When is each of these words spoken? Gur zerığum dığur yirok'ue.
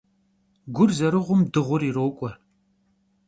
Gur 0.75 0.89
zerığum 0.97 1.41
dığur 1.53 1.81
yirok'ue. 1.85 2.31